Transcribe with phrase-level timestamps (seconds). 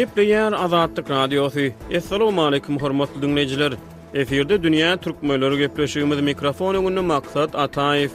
[0.00, 1.60] Gepleyen Azadlık Radyosu.
[1.96, 3.72] Assalamu alaykum hormatly dinleyijiler.
[4.14, 8.10] Eferde dünýä türkmenleri gepleşigimiz mikrofonu gündä maksat Ataýew.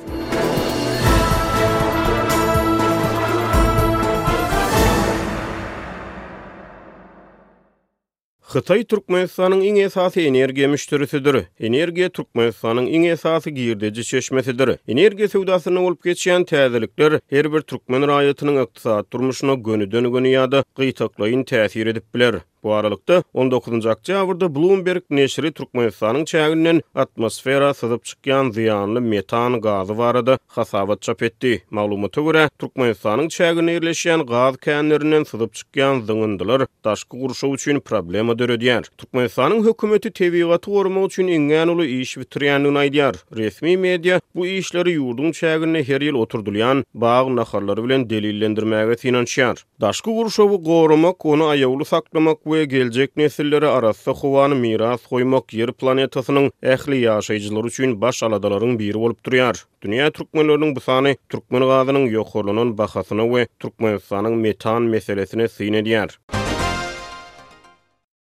[8.56, 11.38] Hıtay Türkmenistan'ın en esası enerji müşterisidir.
[11.60, 14.70] Energiya Türkmenistan'ın en esası giyirdeci çeşmesidir.
[14.88, 20.64] Energiya sevdasını olup geçeyen tazelikler her bir Türkmen rayatının iqtisat durmuşuna gönü dönü gönü yada
[20.78, 22.40] gıytaklayın təsir edip bilər.
[22.66, 31.02] Bu 19-njy oktýabrda Bloomberg neşri Türkmenistanyň çägünden atmosfera sızyp çykýan ziýanly metan gazy barada hasabat
[31.02, 31.64] çap etdi.
[31.70, 38.84] Maglumata görä Türkmenistanyň çägüne ýerleşýän gaz kännerinden sızyp çykýan zyňyndylar daşky guruşy üçin problema döredýär.
[38.98, 43.16] Türkmenistanyň hökümeti tebigaty gormak üçin engän uly iş bitirýänini aýdýar.
[43.38, 49.64] Resmi media bu işleri yurdun çägüne her ýyl oturdylýan bag nahrlary bilen delillendirmäge finansiýar.
[49.82, 50.42] Daşky guruşy
[50.72, 57.72] gormak onu aýawly saklamak we gelecek nesillere arasy howan miras goýmak ýer planetasynyň ähli ýaşajylary
[57.74, 59.60] üçin baş aladaların biri olup durýar.
[59.88, 66.10] Dünya türkmenlörünün bu sani türkmen gazının yokhorlunun bahasını ve türkmen metan meselesini sinediyar.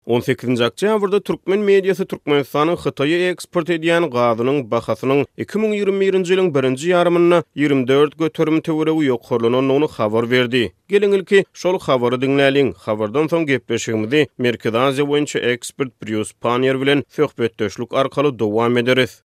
[0.07, 8.13] 18-nji oktýabrda türkmen mediýasy Türkmenistany Hitaýa eksport edýän gazynyň bahasynyň 2021-nji ýylyň 1-nji ýarmyna 24
[8.21, 10.63] götürmä töwereği ýokurlanyny habar berdi.
[10.89, 12.73] Gelin ilki şol habary dinləliyin.
[12.85, 19.23] Habardan son gepleşimdi Merkez Aziya boyunca ekspert Prius Panier bilen söhbetdeşlik arkaly dowam ederiz.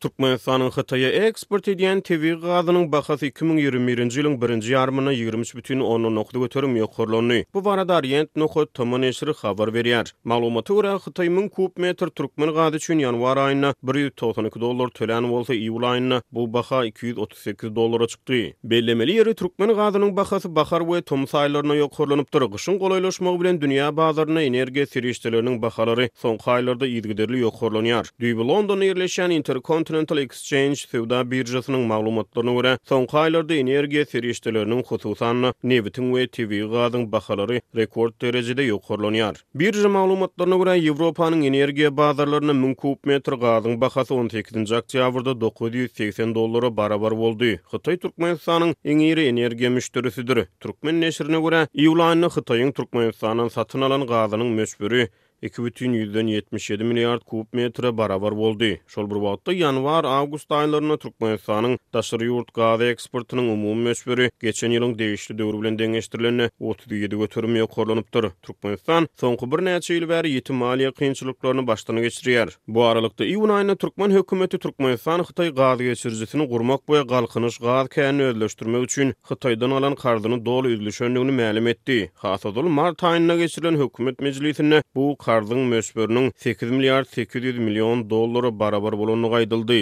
[0.00, 7.42] Türkmenistanyň Hitaýa eksport edýän TV gazynyň bahasy 2021-nji ýylyň 1-nji ýarmyna 23 bütün göterim ýokurlandy.
[7.54, 10.12] Bu barada Orient nokot tamam eşri habar berýär.
[10.24, 15.52] Maglumata görä Hitaý 1000 kub metr türkmen gazy üçin ýanwar aýyna 192 dollar tölen bolsa
[15.52, 18.54] iýul aýyna bu baha 238 dollara çykdy.
[18.64, 22.42] Bellemeli ýeri türkmen gazynyň bahasy bahar we tom saýlaryna dur.
[22.56, 28.08] Gyşyň golaýlaşmagy bilen dünýä bazarlaryna energiýa sirişdeleriniň bahalary soňky aýlarda ýygyderli ýokurlanýar.
[28.20, 35.40] Dübi Londonda ýerleşen Intercont Continental Exchange sewda birjasynyň maglumatlaryna görä, soňky aýlarda energiýa serişdeleriniň hususan
[35.70, 39.40] nebitin we TV gazyň bahalary rekord derejede ýokarlanýar.
[39.62, 46.70] Birja maglumatlaryna görä, Ýewropanyň energiýa bazarlaryna 1000 kub metr gazyň bahasy 18-nji oktýabrda 980 dollara
[46.78, 47.50] barabar boldy.
[47.72, 50.44] Hytaý Türkmenistanyň iň eňýeri energiýa müşterisidir.
[50.62, 55.08] Türkmen neşirine görä, iýulanyň Hytaýyň Türkmenistanyň satyn alan gazynyň möçbüri
[55.48, 58.78] 77 milyard kub metre barabar boldi.
[58.92, 64.94] Şol bir wagtda ýanwar, awgust aýlaryna Türkmenistanyň daşary ýurt gazy eksportynyň umumy möçberi geçen ýylyň
[64.98, 68.28] degişli döwür bilen deňeşdirilende 37 göterim ýokarlanyp dur.
[68.42, 72.52] Türkmenistan soňky bir näçe ýyl bäri ýetim maliýe kynçylyklaryny başdan geçirýär.
[72.68, 78.22] Bu aralykda iýun aýyna Türkmen hökümeti Türkmenistan Hytaý gazy geçirjisini gurmak boýa galkynyş gaz käni
[78.28, 82.10] özleşdirmek üçin Hytaýdan alan gazyny doly özleşdirmegini maglum etdi.
[82.14, 88.96] Hasadul mart aýyna geçirilen hökümet meclisinde bu Qarlyň mösbörüniň 8 milliard 800 million dollary barabar
[88.98, 89.78] bolanyny aýdyldy.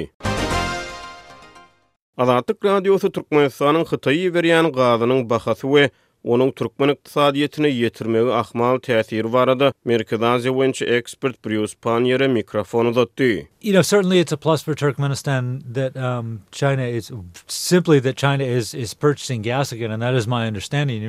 [2.17, 5.89] Azatlyk radiosu Türkmenistanyň Hytaiy berýän gazynyň bahasy we
[6.35, 13.47] onuň türkmen ykdysadyýetine ýetirmegi ahmal täsiri barada Merkez Aziýa boýunça ekspert Bruce Panyera mikrofonu dotdy.
[13.63, 15.63] You know certainly it's a plus for Turkmenistan
[15.97, 16.43] um,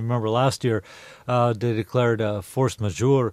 [0.08, 0.20] my
[1.60, 3.32] they declared a force majeure.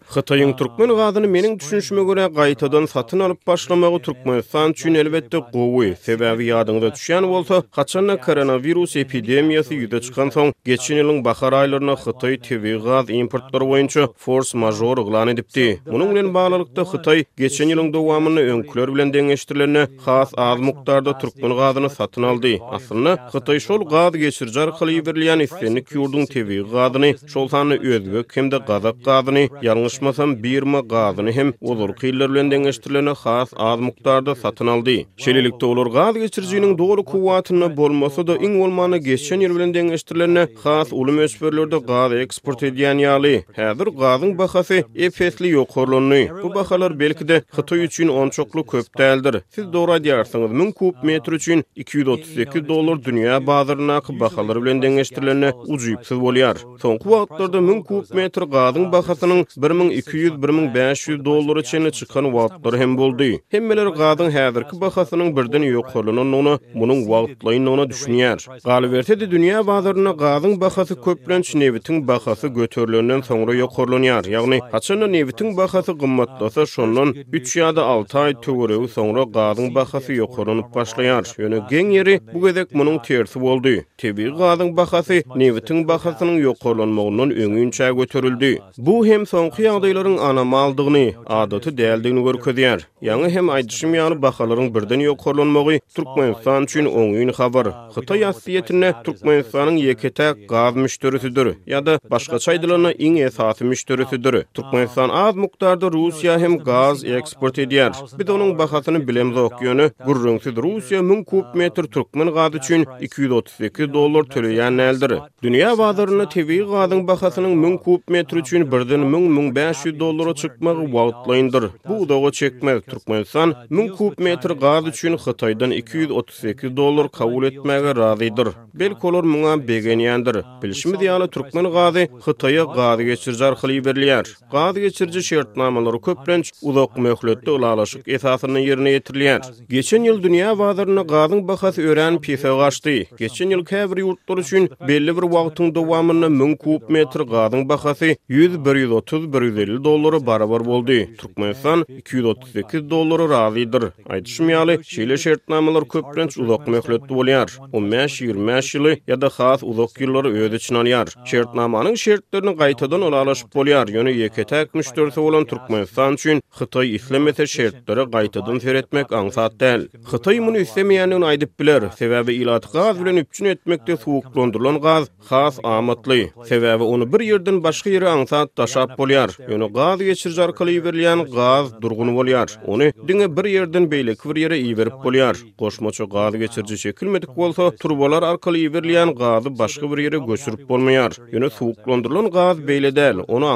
[0.59, 5.95] Türkmen gazını meniň düşünşime görä gaýtadan satyn alyp başlamagy Türkmenistan üçin elbetde gowy.
[6.13, 12.37] Sebäbi ýadyňda düşýän bolsa, haçanna koronavirus epidemiýasy ýüze çykan soň, geçen ýylyň bahar aýlaryna Hatay
[12.39, 15.81] tebi gaz importlary boýunça force majeure glan edipdi.
[15.87, 21.89] Munyň bilen baglanykda Hatay geçen ýylyň dowamyny öňkiler bilen deňeşdirilerini has az mukdarda Türkmen gazyny
[21.89, 22.59] satyn aldy.
[22.61, 27.49] Aslynda şol gaz berilýän ýurdun şol
[27.95, 34.35] özgö kimde gazak gazyny ýalňyşmasam birme gazyny hem uzur kyllar bilen deňeşdirilen has az muktarda
[34.35, 35.05] satyn aldy.
[35.17, 40.93] Şelilikde olur gaz geçirjiniň dogry kuwwatyny bolmasa da iň wolmany geçen ýer bilen deňeşdirilen has
[40.93, 43.35] ulum ösberlerde gaz eksport edýän ýaly.
[43.59, 46.43] Häzir gazyň bahasy efetli ýokurlany.
[46.43, 49.41] Bu bahalar belki de Hytoy üçin onçokly köp däldir.
[49.51, 56.15] Siz dogry diýersiňiz, 1000 kub metr üçin 238 dollar dünýä bazaryna bahalar bilen deňeşdirilen ucuýpsy
[56.25, 56.57] bolýar.
[56.83, 63.31] Soňky wagtlarda 1000 kub metr gazyň bahasynyň 1200-1500 dollar üçin çykan wagtlar hem boldy.
[63.55, 68.39] Hemmeler gazyň häzirki bahasynyň birden ýokluny, onu munyň wagtlaryny ona düşünýär.
[68.67, 74.25] Galiberti de dünýä bazarynda gazyň bahasy köplen çynewitiň bahasy göterilenden soňra ýokurlanýar.
[74.35, 80.69] Ýagny haçan näwitiň bahasy gymmatlasa şondan 3 ýa-da 6 ay töwereg soňra gazyň bahasy ýokurlanyp
[80.79, 81.23] başlaýar.
[81.43, 83.75] Ýöne geň ýeri bu gezek munyň tersi boldy.
[84.01, 88.51] Tebi gazyň bahasy näwitiň bahasynyň ýokurlanmagynyň öňe müýünçä götürildi.
[88.87, 91.05] Bu hem soňky ýagdaýlaryň ana maldygyny,
[91.41, 92.81] adaty däldigini görkezýär.
[93.07, 97.67] Ýany hem aýdyşym ýaly bahalaryň birden ýokarlanmagy Türkmenistan üçin oňyň habar.
[97.97, 104.35] Xıta ýasiýetine Türkmenistanyň ýeketä gaz müşterisidir ýa-da başga çaýdylyna iň esasy müşterisidir.
[104.55, 107.93] Türkmenistan az mukdarda Russiýa hem gaz eksport edýär.
[108.19, 109.91] Biz onuň bahasyny bilemiz okýany.
[110.07, 115.15] Gurrunsyz Russiýa 1000 kub metr türkmen gaz üçin 238 dollar töleýän nəldir.
[115.43, 121.65] Dünya bazarynda TV gazyň bahasyny Kanadanyň müň köp metr üçin birden 1000-1500 dollara çykmak wagtlaýandyr.
[121.89, 128.49] Bu dowa çekmek Türkmenistan müň köp metr gaz üçin Hitaýdan 238 dollar kabul etmäge razydyr.
[128.75, 130.37] Belkolor müňe begenýändir.
[130.63, 134.25] Bilşimi diýany Türkmen gazy Hitaýa gaz geçirjär hyly berilýär.
[134.53, 139.43] Gaz geçirji şertnamalary köplenç uzak möhletde ulalaşyk esasyny ýerine ýetirilýär.
[139.71, 142.97] Geçen ýyl dünýä wazirini gazyň bahasy ören pifa gaşdy.
[143.23, 149.85] Geçen ýyl käbir ýurtlar üçin belli bir wagtyň dowamyny 1000 köp metr gazyň bahasy 100-130-150
[149.85, 150.99] dollara barabar boldy.
[151.21, 153.85] Türkmenistan 238 dollara razydyr.
[154.15, 157.49] Aýdyşym ýaly, şeýle şertnamalar köprenç uzak möhletli bolýar.
[157.73, 161.07] 15-20 ýyl ýa-da has uzak ýyllary öýde çynalýar.
[161.33, 163.23] Şertnamanyň şertlerini gaýtadan ola
[163.59, 163.87] bolýar.
[163.95, 169.81] Ýöne ýeke müşterisi bolan Türkmenistan üçin Hytaý islemete şertleri gaýtadan feretmek aňsat däl.
[170.13, 171.83] Hytaý muny islemeýänligini aýdyp biler.
[172.01, 176.31] Sebäbi ýylatga gaz bilen üçin etmekde suwuklandyrylan gaz has amatly.
[176.49, 179.31] Sebäbi onu bir yerden başga ýere ansaat daşap bolýar.
[179.51, 182.49] Ýöne gaz geçirjar kılıp berilýän gaz durgun bolýar.
[182.73, 185.37] Ony diňe bir ýerden beýle kür ýere iýerip bolýar.
[185.63, 191.13] Goşmaça gaz geçirji şekilmedik bolsa turbolar arkaly iýerilýän gazy başga bir ýere göçürip bolmaýar.
[191.35, 193.17] Ýöne sowuklandyrylan gaz beýle däl.
[193.37, 193.47] Ony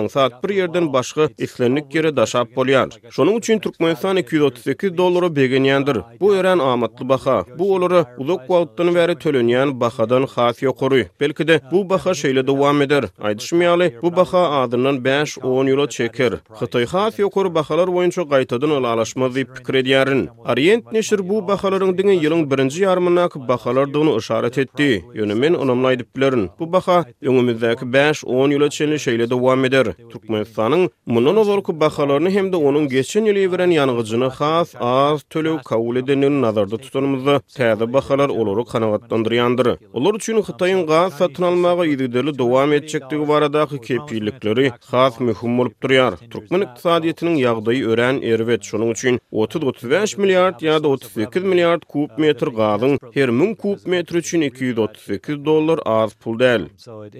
[0.42, 2.88] bir ýerden başga islenlik ýere daşap bolýar.
[3.16, 5.98] Şonuň üçin Türkmenistan 238 dollara begenýändir.
[6.20, 7.38] Bu ýören amatly baha.
[7.58, 11.04] Bu olary uzak wagtdan beri tölenýän bahadan xafiýe gory.
[11.20, 13.04] Belki-de bu baha şeýle dowam eder.
[13.26, 16.32] Aýdyş миаллы бу баха адрынын 5-10 ýyla çekir.
[16.60, 20.22] Xitai hafiýukor bahalar we inçe gaýtadan laalashmazdyp pikir edýärin.
[20.52, 24.90] Orient neşir bu bahalaryň degin ýylyň birinji ýarmyna qabahalar duno ýşaraty etdi.
[25.20, 26.40] Ýönümen onuňlaýdyp bilen.
[26.58, 26.98] Bu baha
[27.30, 29.86] umumy 5-10 ýyla çekinli şeýlede wam eder.
[30.12, 30.82] Türkmenistanyň
[31.14, 36.76] munun ozalky bahalaryny hem-de onuň geçen ýyly beren ýangyçyny has az töleý kaul edenini nazarda
[36.84, 39.68] tutanmyzda, täze bahalar olary kanagatlandyryndyr.
[39.98, 45.74] Olar üçin Xitaiň gaň satyn almağa ýetdeli dowam edip çekdigi aradaky kepilikleri has mühüm bolup
[45.84, 46.14] durýar.
[46.32, 52.98] Türkmen iqtisadiýetiniň ýagdaýy ören erwet şonuň üçin 30-35 milliard ýa-da 32 milliard kub metr gazyň
[53.16, 56.68] her 1000 kub metr üçin 238 dollar az pul däl.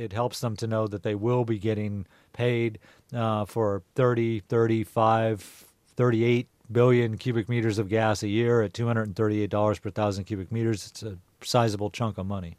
[0.05, 2.79] it, helps them to know that they will be getting paid
[3.15, 5.67] uh, for 30, 35,
[5.97, 10.87] 38 billion cubic meters of gas a year at $238 dollars per 1000 cubic meters
[10.91, 12.57] it's a sizable chunk of money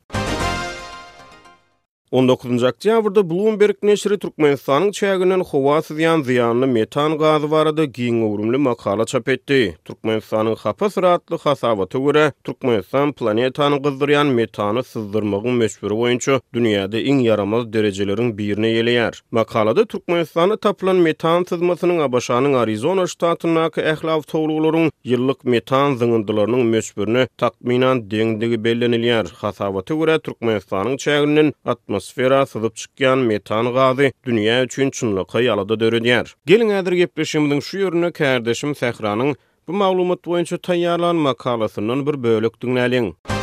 [2.12, 8.58] 19 njy oktýabrda Bloomberg neşri Türkmenistanyň çäginden howa süýýan ziýanly metan gazy barada giň öwrümli
[8.58, 9.78] makala çap etdi.
[9.88, 17.64] Türkmenistanyň hapa süratly hasabaty görä, Türkmenistan planetany gyzdyrýan metany syzdyrmagyň meşhur boýunça dünýäde iň yaramaz
[17.74, 19.16] derejeleriň birine ýeleýär.
[19.40, 28.04] Makalada Türkmenistany tapylan metan sızmasynyň Abaşanyň Arizona ştatynyňky ählaw töwrüleriň ýyllyk metan zyňdylarynyň meşhurny takminan
[28.12, 29.32] deňdigi bellenilýär.
[29.46, 31.56] Hasabaty görä Türkmenistanyň çäginden
[32.02, 36.36] atmosfera sızıp çıkan metan gazı dünya üçün çınlı kayalıda dörüdiyer.
[36.46, 39.36] Gelin edir gepleşimdün şu yörünü kardeşim Sehranın
[39.68, 43.04] bu mağlumat boyunca tayyarlan makalasının bir bölük elin.
[43.06, 43.41] Müzik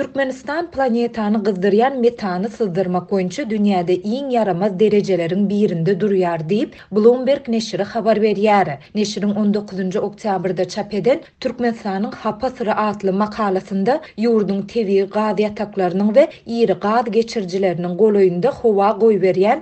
[0.00, 7.82] Türkmenistan planetany gızdıryan metany sızdırmak boýunça dünyada iň yaramaz derecelerin birinde durýar diýip Bloomberg neşri
[7.82, 8.70] habar berýär.
[8.94, 16.08] Neşriň 19 oktyabrda oktýabrda çap eden Türkmenistanyň Hapa Sıra atly makalasynda ýurdun tewi gaz ýataklarynyň
[16.14, 19.60] we iri gaz hova goy howa goý berýän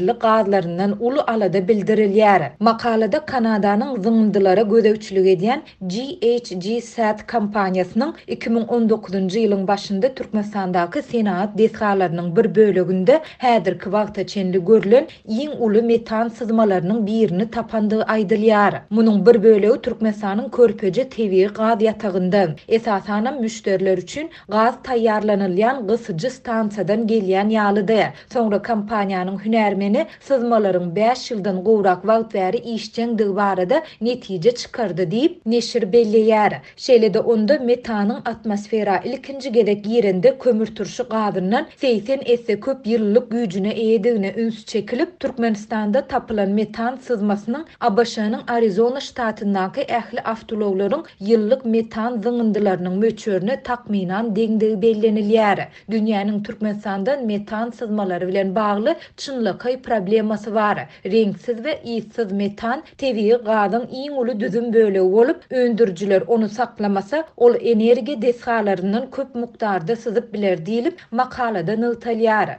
[0.00, 2.50] ulu gazlarından uly alada bildirilýär.
[2.60, 12.54] Makalada Kanadanyň zyňdylara gödäwçilik edýän GHG Sat kompaniýasynyň 2019-njy ýylyň başında Türkmenistan'daki senat deskarlarının bir
[12.54, 18.74] bölögünde hädir kvarta çenli görülen iň uly metan sızmalarının birini tapandygy aýdylýar.
[18.96, 22.42] Munyň bir bölegi Türkmenistan'ın Körpeje TV gaz ýatagynda.
[22.68, 28.02] Esasana müşderler üçin gaz taýýarlanylýan gysyjy stansiýadan gelýän ýalydy.
[28.34, 35.82] Soňra kompaniýanyň hünärmeni sızmalaryň 5 ýyldan gowrak wagt bäri işçiňdigi barada netije çykardy diýip neşir
[35.96, 36.52] belleýär.
[36.86, 43.70] Şeýle-de onda metanyň atmosfera ilkinji gerek yerinde kömür turşu gadından 80 esse köp yıllık gücüne
[43.70, 52.98] eğdiğine üns çekilip Türkmenistan'da tapılan metan sızmasının Abaşa'nın Arizona ştatındaki ehli avtologların yıllık metan zıngındılarının
[52.98, 55.68] möçörüne takminan dengdiği bellenilyer.
[55.90, 60.86] Dünyanın Türkmenistan'dan metan sızmaları bilen bağlı çınlıkay probleması var.
[61.06, 67.54] Rengsiz ve iyisiz metan teviyi gadın iyin ulu düzüm bölü olup öndürcüler onu saklamasa ol
[67.60, 72.56] energi desharlarının köp muktarda sızyp biler diýilip makalada Nil Talyary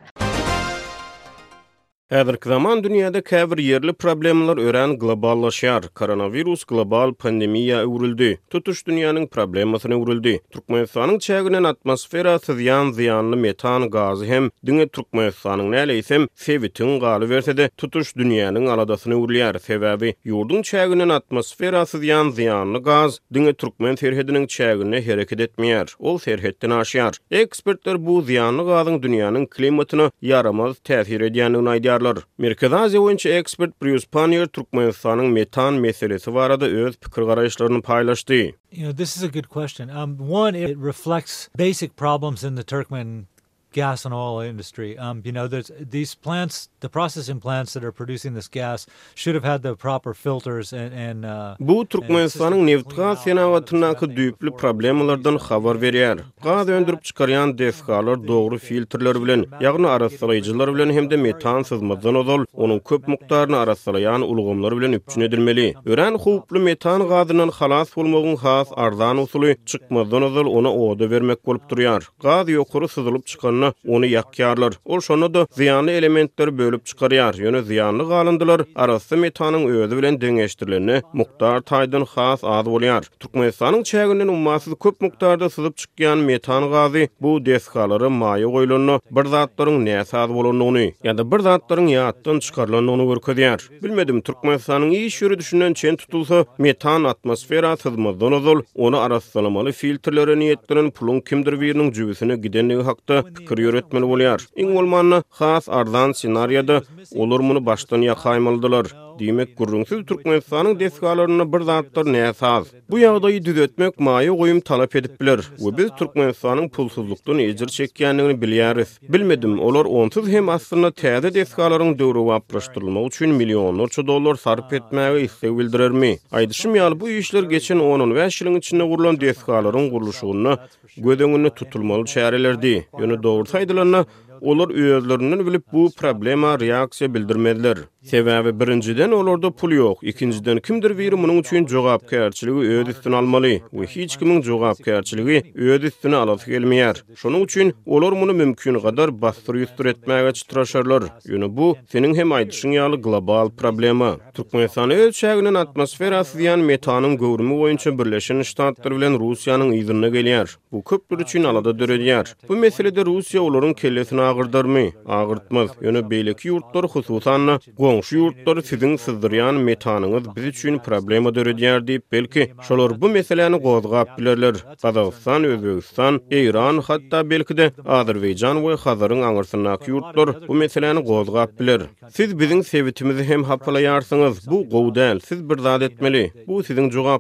[2.14, 5.88] Äder kwaman dünýäde käbir ýerli problemler ören globallaşýar.
[5.98, 8.28] Koronawirus global pandemiýa öwrüldi.
[8.54, 10.36] Tutuş dünýäniň problemasyna öwrüldi.
[10.54, 17.70] Türkmenistanyň çägünen atmosfera syýan ziýanly metan gazy hem dünýä Türkmenistanyň näleýsem sewitin galyp berdi.
[17.78, 19.60] Tutuş dünýäniň aladasyny öwrüldi.
[19.70, 25.90] Sebäbi ýurdun çägünen atmosfera syýan ziýanly gaz dünýä Türkmen ferhediniň çägüne hereket etmeýär.
[26.00, 27.18] Ol ferhetden aşýar.
[27.32, 32.03] Ekspertler bu ziýanly gazyň dünýäniň klimatyna ýaramaz täsir edýändigini aýdýar.
[32.04, 38.54] Dostlar, Merkez Aziya oyunçu ekspert Bruce Panier Turkmenistan'ın metan meselesi varada öz pikir paýlaşdy.
[38.98, 39.90] this is a good question.
[39.90, 43.28] Um, one, it reflects basic problems in the Turkmen
[43.74, 44.98] gas and oil industry.
[44.98, 48.80] Um, you know, there's these plants, the processing plants that are producing this gas
[49.22, 50.92] should have had the proper filters and...
[51.08, 56.18] and uh, Bu Turkmenistan'ın nevtka senavatınakı düyüplü problemalardan xavar veriyar.
[56.44, 62.46] Qad öndürüp çıkarayan defkalar doğru filtrler bilen, yagna arasalayıcılar bilen hem de metan sızmadan odol,
[62.54, 65.74] onun köp muktarını arasalayan ulgumlar bilen üpçün edilmeli.
[65.86, 71.70] Ören huplu metan gazinan halas olmogun hafas arzan usulu çıkmadan odol ona oda vermek olup
[71.70, 72.08] duruyar.
[72.22, 74.74] Qad yokuru sızılıp çıkan ýaşaýarlar, onu ýakýarlar.
[74.86, 81.02] Ol şonu da ziýany elementler bölüp çykaryar, ýöne ziýany galandylar, arasy metanyň özü bilen deňeşdirilýärini
[81.14, 83.04] mukdar Taýdyn has az bolýar.
[83.20, 89.00] Türkmenistanyň çägindäki ummasy köp muqtarda sylyp çykýan metan gazy bu desgalary maýa goýulýar.
[89.12, 93.60] Bir zatlaryň näsa az bolandygyny, ýa-da bir zatlaryň ýatdan çykarylandygyny görkezýär.
[93.84, 100.34] Bilmedim Türkmenistanyň iş ýöri düşünden çen tutulsa, metan atmosfera tazmazdan ozul, onu arasy salamaly filtrlere
[100.36, 103.24] niýetlenen pulun kimdir birini jübüsine gidenligi hakda
[103.56, 104.42] pikir yürütmeli bolýar.
[104.64, 106.80] Iň bolmanda has ardan senariýada
[107.26, 108.94] olur muny başdan ýa haýmaldylar.
[109.20, 112.64] Diýmek gurrunsyz Türkmenistanyň deskalaryna bir zatlar näsaz.
[112.90, 115.40] Bu ýagdaýy düzeltmek maýy goýum talap edip biler.
[115.60, 118.96] We biz Türkmenistanyň pulsuzlukdan ejir çekýändigini bilýäris.
[119.14, 125.54] Bilmedim, olar onsuz hem aslynda täze desgalaryň döwri wapraşdyrylmagy üçin millionlarça dollar sarp etmäge isleg
[125.60, 126.12] bildirermi?
[126.32, 130.58] Aýdyşym ýaly bu işler geçen 10-15 ýylyň içinde gurulan deskalaryň gurulşyny
[130.98, 132.76] gödeňini tutulmaly şäherlerdi.
[132.94, 134.06] Ýöne dogry saýdylanyna
[134.44, 137.78] Olar üyelerinden bilip bu problema reaksiya bildirmediler.
[138.04, 139.98] Sebäbi birinciden olorda pul yok.
[140.02, 146.16] ikinciden kimdir biri munyň üçin jogapkärçiligi öýde üstün almaly we hiç kimin jogapkärçiligi öýde üstüne
[146.16, 146.96] alyp gelmeýär.
[147.16, 151.02] Şonuň üçin olar muny mümkin gadar basdyr ýetdir etmäge çytraşarlar.
[151.30, 154.18] Ýöne bu senin hem aýdyşyň ýaly global problema.
[154.34, 160.48] Türkmenistan ölçäginiň atmosfera ýan metanyň gowrumy boýunça Birleşen Ştatlar bilen Russiýanyň ýygyrna gelýär.
[160.72, 162.28] Bu köpdür üçin alada döredýär.
[162.50, 165.70] Bu meselede Russiýa olaryň kellesini agyrdyrmy, agyrtmaz.
[165.82, 167.60] Ýöne beýleki ýurtlar hususan
[167.94, 174.06] Konşu yurtları sizin sızdıryan metanınız biz üçün problema dörediyar deyip belki şolor bu meseleni qozga
[174.18, 174.56] bilerler.
[174.84, 181.82] Qazavistan, Özbekistan, Eyran hatta belki de Azerveycan ve Hazarın anırsınnaki yurtlar bu meseleni qozga biler.
[182.18, 184.52] Siz bizim sevitimizi hem hapalayarsınız.
[184.52, 184.90] Bu qov
[185.28, 186.32] siz bir zad etmeli.
[186.48, 187.20] Bu sizin cogab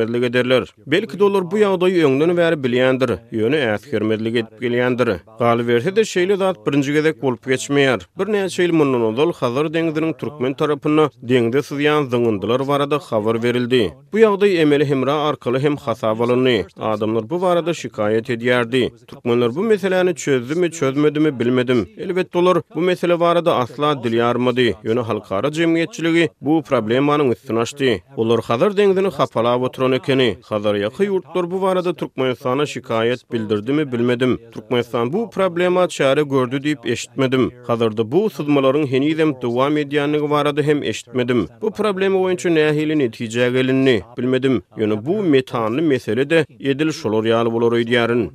[0.00, 0.64] yunay, ederler.
[0.86, 3.82] Belki dolar bu yağda yönünü veri bilyendir, yönü ət
[4.14, 5.08] edip gilyendir.
[5.38, 5.58] Qal
[5.96, 8.00] de şeyli zat birinci gedek olup geçmeyar.
[8.18, 13.94] Bir neye şeyl mınnan odol Xazar dengdinin Türkmen tarafına dengde sızyan zıngındılar varada xavar verildi.
[14.12, 16.64] Bu yağda emeli hemra arkalı hem xasavalını.
[16.80, 18.92] Adamlar bu varada şikayet ediyerdi.
[19.06, 21.88] Türkmenler bu meseleni çözdü mü çözmedi mi bilmedim.
[21.98, 24.60] Elbet dolar bu mesele varada asla dil yarmadı.
[24.84, 27.84] Yönü halkara cemiyetçiligi bu problemanın üstün açtı.
[28.16, 29.84] Olur Xazar dengdini xapala oturan
[30.32, 34.38] Xazar Hazar yakı yurtlar bu arada Turkmenistan'a şikayet bildirdi mi bilmedim.
[34.52, 37.50] Turkmenistan bu problema çare gördü deyip eşitmedim.
[37.66, 41.48] Hazar'da bu sızmaların henizem idem duva medyanı var hem eşitmedim.
[41.62, 44.62] Bu problemi oyuncu nehili netice gelinini bilmedim.
[44.76, 48.28] Ýöne bu metanly mesele de edil şolur yalı bulur oy diyarın.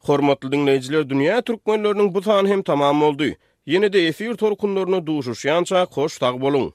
[0.00, 0.52] Hormatlı
[2.14, 3.24] bu tanı hem tamam oldu.
[3.66, 6.74] Yenide, de efir torkunlarına duşuşyanca koş tag bolun.